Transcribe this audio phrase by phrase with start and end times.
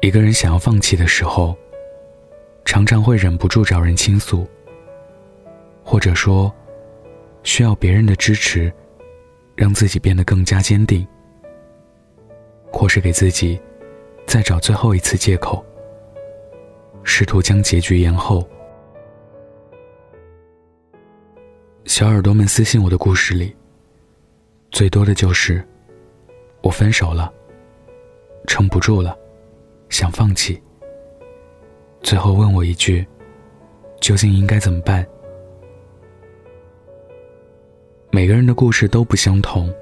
[0.00, 1.56] 一个人想要放弃的时候，
[2.64, 4.46] 常常会忍不住找人倾诉，
[5.82, 6.52] 或者说，
[7.42, 8.72] 需要别人的支持，
[9.56, 11.04] 让自己变得更加坚定，
[12.70, 13.60] 或是给自己
[14.24, 15.64] 再找最后一次借口，
[17.02, 18.48] 试图将结局延后。
[21.86, 23.52] 小耳朵们私信我的故事里，
[24.70, 25.66] 最多的就是
[26.62, 27.32] 我分手了，
[28.46, 29.18] 撑不住了。
[29.88, 30.60] 想放弃，
[32.02, 33.06] 最后问我一句
[34.00, 35.06] ：“究竟应该怎么办？”
[38.10, 39.72] 每个人的故事都不相同，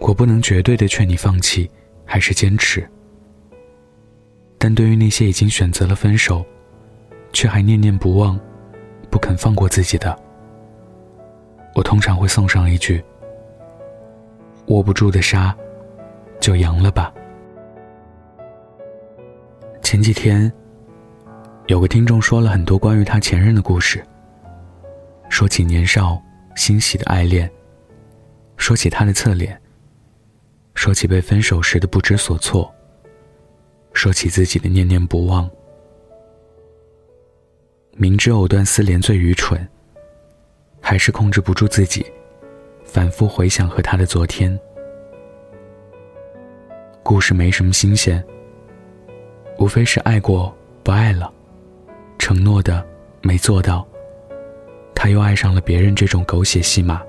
[0.00, 1.70] 我不能绝对的劝你放弃，
[2.04, 2.86] 还是坚持。
[4.58, 6.44] 但对于那些已经选择了分手，
[7.32, 8.38] 却还念念不忘、
[9.10, 10.16] 不肯放过自己的，
[11.74, 13.02] 我通常会送上一句
[14.66, 15.56] ：“握不住的沙，
[16.40, 17.12] 就扬了吧。”
[19.90, 20.48] 前几天，
[21.66, 24.00] 有个听众说了很多关于他前任的故事。
[25.28, 26.16] 说起年少
[26.54, 27.50] 欣喜的爱恋，
[28.56, 29.60] 说起他的侧脸，
[30.74, 32.72] 说起被分手时的不知所措，
[33.92, 35.50] 说起自己的念念不忘。
[37.96, 39.68] 明知藕断丝连最愚蠢，
[40.80, 42.06] 还是控制不住自己，
[42.84, 44.56] 反复回想和他的昨天。
[47.02, 48.24] 故事没什么新鲜。
[49.60, 51.30] 无非是爱过不爱了，
[52.18, 52.84] 承诺的
[53.20, 53.86] 没做到，
[54.94, 57.02] 他又爱上了别人这种狗血戏码。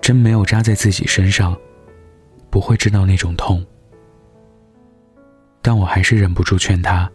[0.00, 1.58] 针没有扎在自己身上，
[2.48, 3.66] 不会知道那种痛。
[5.60, 7.10] 但我还是忍不住劝他，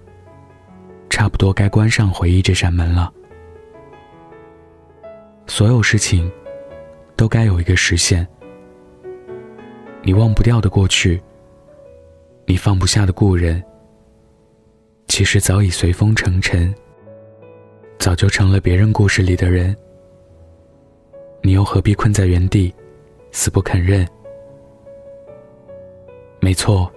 [1.09, 3.09] 差不多该关上回忆这扇门了。
[5.47, 6.29] 所有事情，
[7.15, 8.27] 都该有一个实现。
[10.01, 11.23] 你忘不掉的过去。
[12.49, 13.63] 你放不下的故人，
[15.07, 16.73] 其实早已随风成尘，
[17.99, 19.77] 早就成了别人故事里的人。
[21.43, 22.73] 你又何必困在原地，
[23.31, 24.03] 死不肯认？
[26.39, 26.91] 没错，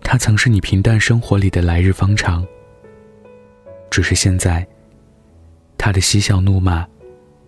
[0.00, 2.44] 他曾是你平淡生活里的来日方长。
[3.90, 4.66] 只是现在，
[5.78, 6.84] 他的嬉笑怒骂，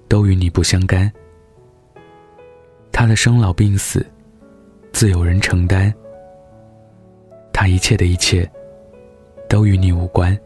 [0.06, 1.12] 都与你不相干。
[2.92, 4.06] 他的生老病死，
[4.92, 5.92] 自有人承担。
[7.58, 8.48] 他一切的一切，
[9.48, 10.38] 都与你无关。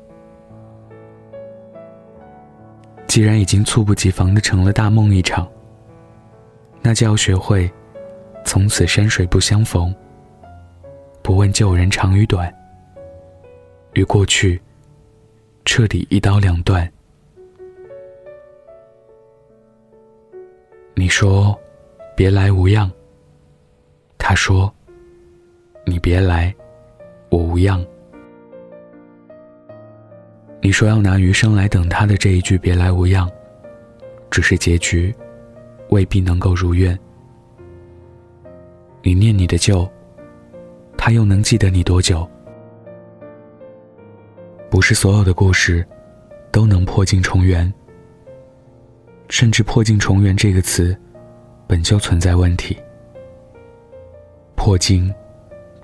[3.07, 5.47] 既然已经猝不及防的成了大梦一场，
[6.81, 7.71] 那就要学会，
[8.47, 9.95] 从此山水不相逢。
[11.21, 12.51] 不问旧人长与短，
[13.93, 14.59] 与过去，
[15.67, 16.91] 彻底一刀两断。
[20.95, 21.55] 你说，
[22.17, 22.91] 别来无恙。
[24.17, 24.75] 他说，
[25.85, 26.51] 你别来。
[27.33, 27.83] 我无恙。
[30.61, 33.27] 你说要拿余生来等他的这一句“别来无恙”，
[34.31, 35.15] 只是结局，
[35.89, 36.97] 未必能够如愿。
[39.03, 39.91] 你念你的旧，
[40.95, 42.29] 他又能记得你多久？
[44.69, 45.83] 不是所有的故事，
[46.51, 47.73] 都能破镜重圆。
[49.31, 50.95] 甚至“破镜重圆”这个词，
[51.67, 52.77] 本就存在问题。
[54.55, 55.11] 破镜，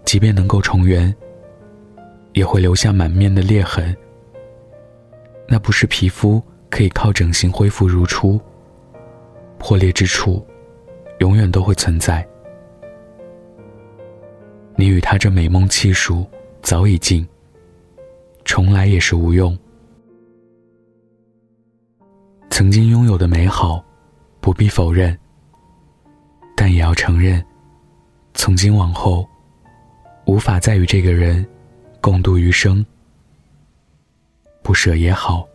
[0.04, 1.12] 即便能够重圆。
[2.38, 3.94] 也会留下满面的裂痕。
[5.48, 6.40] 那不是皮肤
[6.70, 8.40] 可以靠整形恢复如初。
[9.58, 10.46] 破裂之处，
[11.18, 12.24] 永远都会存在。
[14.76, 16.24] 你与他这美梦气数
[16.62, 17.26] 早已尽，
[18.44, 19.58] 重来也是无用。
[22.50, 23.84] 曾经拥有的美好，
[24.40, 25.18] 不必否认，
[26.56, 27.44] 但也要承认，
[28.34, 29.28] 从今往后，
[30.26, 31.44] 无法再与这个人。
[32.10, 32.82] 共度余生，
[34.62, 35.46] 不舍也好，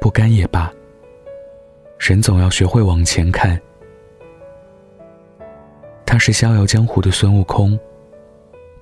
[0.00, 0.72] 不甘也罢。
[1.98, 3.60] 人总要学会往前看。
[6.06, 7.76] 他是逍遥江湖的孙悟空，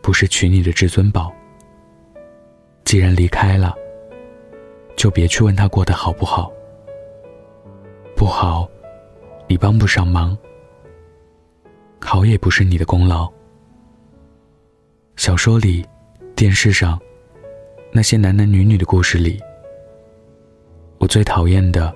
[0.02, 1.32] 不是娶你的至尊宝。
[2.84, 3.74] 既然离开了，
[4.94, 6.52] 就别去问他过得好不好。
[8.14, 8.68] 不好，
[9.48, 10.36] 你帮不上忙；
[11.98, 13.26] 好也不是你的功劳。
[15.16, 15.82] 小说里。
[16.40, 16.98] 电视上，
[17.92, 19.38] 那些男男女女的故事里，
[20.96, 21.94] 我最讨厌的，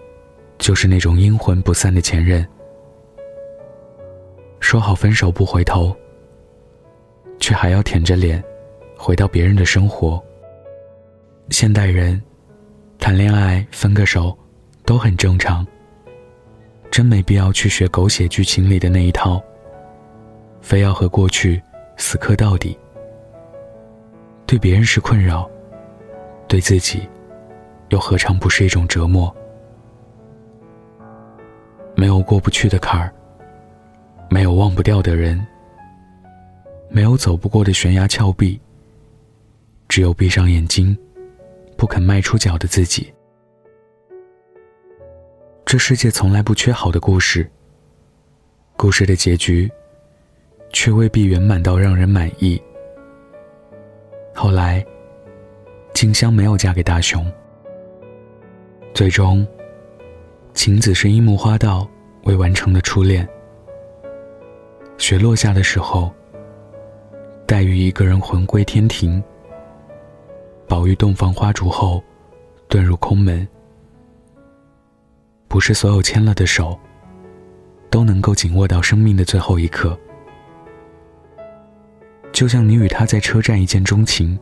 [0.58, 2.46] 就是那种阴魂不散的前任。
[4.60, 5.96] 说好分手不回头，
[7.40, 8.44] 却还要舔着脸，
[8.98, 10.22] 回到别人的生活。
[11.48, 12.22] 现代人，
[12.98, 14.36] 谈恋爱分个手，
[14.84, 15.66] 都很正常。
[16.90, 19.42] 真没必要去学狗血剧情里的那一套，
[20.60, 21.62] 非要和过去
[21.96, 22.78] 死磕到底。
[24.46, 25.50] 对别人是困扰，
[26.46, 27.08] 对自己
[27.88, 29.34] 又何尝不是一种折磨？
[31.96, 33.12] 没有过不去的坎儿，
[34.28, 35.44] 没有忘不掉的人，
[36.88, 38.60] 没有走不过的悬崖峭壁，
[39.88, 40.96] 只有闭上眼睛，
[41.76, 43.12] 不肯迈出脚的自己。
[45.64, 47.50] 这世界从来不缺好的故事，
[48.76, 49.70] 故事的结局
[50.72, 52.60] 却未必圆满到让人满意。
[54.34, 54.84] 后来，
[55.94, 57.24] 静香没有嫁给大雄，
[58.92, 59.46] 最终。
[60.52, 61.88] 晴子是樱木花道
[62.24, 63.26] 未完成的初恋。
[64.98, 66.12] 雪落下的时候，
[67.46, 69.22] 黛玉一个人魂归天庭。
[70.68, 72.02] 宝玉洞房花烛后，
[72.68, 73.46] 遁入空门。
[75.48, 76.78] 不是所有牵了的手，
[77.90, 79.98] 都能够紧握到生命的最后一刻。
[82.34, 84.36] 就像你与他在车站一见钟情，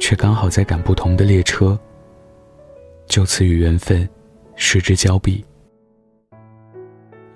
[0.00, 1.78] 却刚好在赶不同的列车，
[3.06, 4.06] 就此与缘分。
[4.56, 5.42] 失之交臂，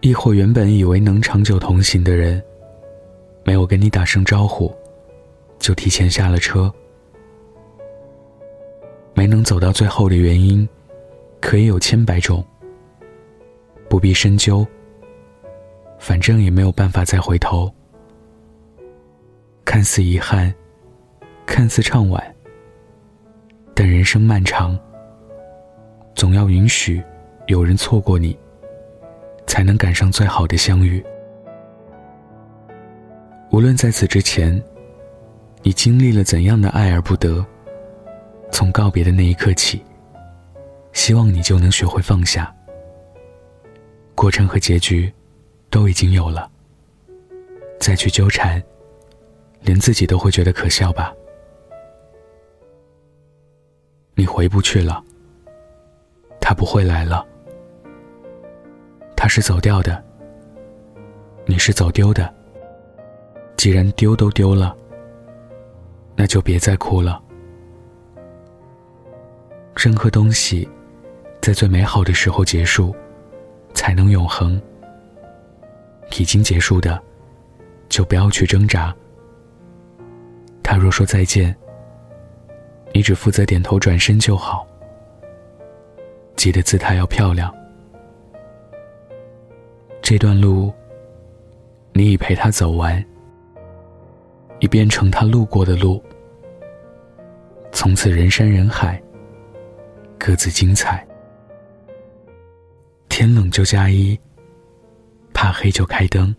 [0.03, 2.43] 亦或原本以为能长久同行的人，
[3.45, 4.71] 没有跟你打声招呼，
[5.59, 6.71] 就提前下了车。
[9.15, 10.69] 没能走到最后的原因，
[11.41, 12.45] 可以有千百种，
[13.89, 14.67] 不必深究。
[15.99, 17.73] 反正也没有办法再回头。
[19.65, 20.53] 看似遗憾，
[21.47, 22.23] 看似怅惋，
[23.75, 24.79] 但人生漫长，
[26.15, 27.03] 总要允许。
[27.49, 28.35] 有人错过你，
[29.47, 31.05] 才能赶上最好的相遇。
[33.51, 34.63] 无论在此之前，
[35.63, 37.45] 你经历了怎样的爱而不得，
[38.51, 39.85] 从告别的那一刻起，
[40.95, 42.51] 希望你就能学会放下。
[44.15, 45.13] 过程和结局
[45.69, 46.51] 都已经有了，
[47.79, 48.63] 再去纠缠，
[49.65, 51.13] 连自己都会觉得可笑吧。
[54.15, 55.03] 你回不去了，
[56.41, 57.27] 他不会来了。
[59.17, 60.05] 他是走掉的，
[61.47, 62.33] 你是走丢的。
[63.57, 64.77] 既然丢都丢了，
[66.15, 67.21] 那就别再哭了。
[69.75, 70.69] 任何东西，
[71.41, 72.95] 在最美好的时候结束，
[73.73, 74.61] 才能永恒。
[76.19, 77.03] 已经结束的，
[77.89, 78.95] 就不要去挣扎。
[80.75, 81.55] 他若说再见，
[82.93, 84.67] 你只负责点头转身就好。
[86.35, 87.55] 记得姿态要漂亮。
[90.03, 90.75] 这段路，
[91.93, 93.01] 你已陪他走完，
[94.59, 96.03] 已变成他路过的路。
[97.71, 99.01] 从此人山人海，
[100.19, 101.07] 各自精彩。
[103.09, 104.19] 天冷就加衣，
[105.33, 106.35] 怕黑就开灯，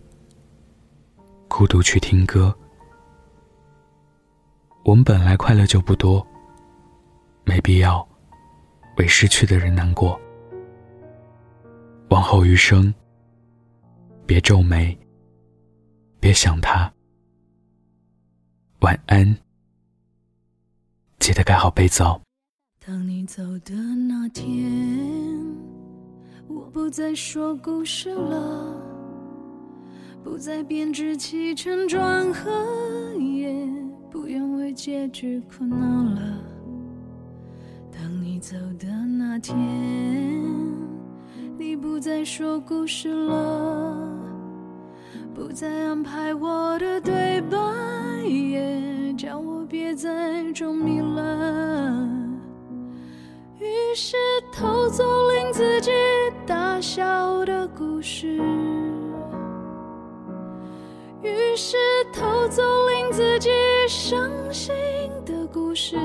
[1.48, 2.54] 孤独去听歌。
[4.86, 6.24] 我们本来快乐就不多，
[7.44, 8.08] 没必要
[8.98, 10.16] 为失去的人难过。
[12.10, 12.94] 往后余生。
[14.24, 14.96] 别皱眉，
[16.20, 16.92] 别想他。
[18.80, 19.36] 晚安，
[21.18, 22.20] 记得盖好被子哦。
[22.84, 24.68] 当你走的那天，
[26.48, 28.72] 我不再说故事了，
[30.22, 33.05] 不再编织起承转合，也不用为
[34.76, 36.20] 结局苦恼了。
[37.90, 39.56] 当你走的那天，
[41.58, 43.96] 你不再说故事了。
[45.34, 47.56] 不再安排我的对白，
[48.28, 52.06] 也叫我别再中迷了。
[53.58, 53.64] 于
[53.94, 54.14] 是
[54.52, 55.90] 偷走令自己
[56.46, 58.38] 大笑的故事，
[61.26, 61.76] 于是
[62.12, 63.50] 偷走令自己
[63.88, 64.72] 伤心
[65.24, 65.96] 的故事，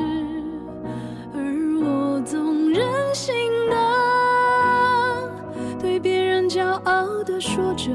[1.34, 1.40] 而
[1.80, 3.36] 我总任性
[3.70, 3.76] 的
[5.80, 7.92] 对别人骄傲的说着。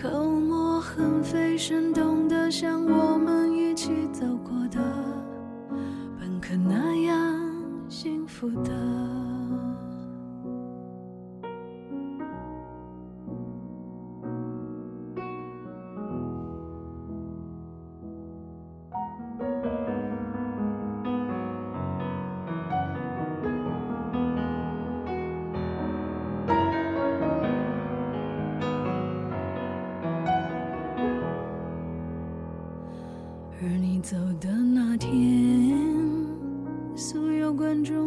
[0.00, 3.25] 口沫横飞，生动的像我们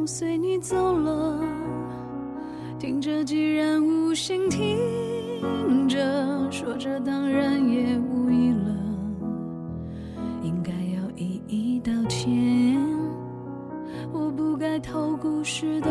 [0.06, 1.40] 随你走了
[2.80, 6.00] 听着既然无心听着
[6.50, 8.76] 说着当然也无意了。
[10.42, 12.78] 应该要一一道歉
[14.12, 15.90] 我不该偷故事的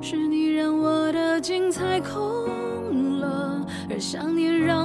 [0.00, 4.83] 是你让我的精彩空了而想念让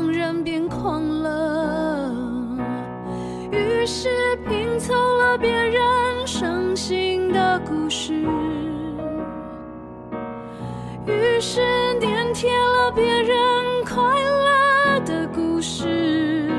[11.41, 11.61] 是
[12.01, 16.49] 粘贴了别人快乐的故事，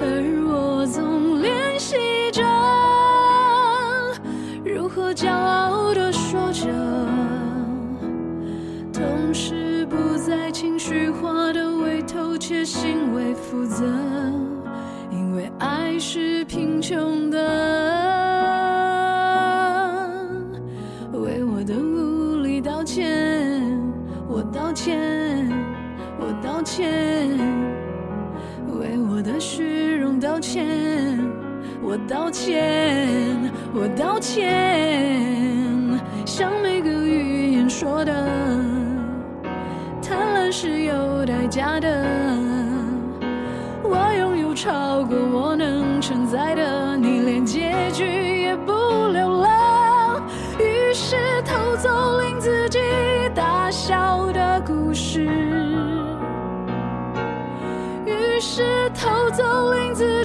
[0.00, 2.42] 而我总练习着
[4.64, 6.66] 如何骄傲的说着，
[8.90, 13.84] 同时不再情绪化的为偷窃行为负责。
[15.10, 17.25] 因为爱是贫穷
[30.56, 31.18] 歉，
[31.82, 34.54] 我道歉，我道歉，
[36.24, 38.10] 像每个语言说的，
[40.00, 42.02] 贪婪是有代价的。
[43.82, 48.72] 我拥有超过我能承载的，你连结局也不
[49.12, 50.22] 留了。
[50.58, 52.78] 于是偷走令自己
[53.34, 55.20] 大笑的故事，
[58.06, 60.15] 于是偷走令自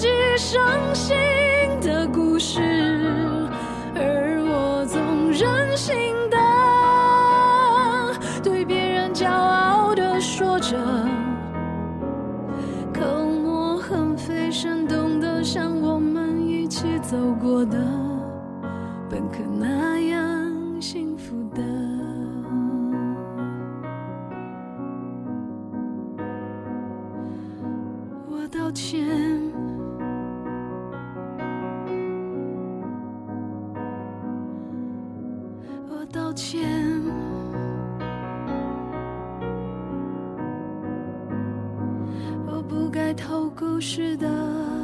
[19.12, 21.62] 本可那样幸福的。
[28.30, 29.06] 我道歉。
[35.90, 36.62] 我道歉。
[42.48, 44.81] 我不该偷故事的。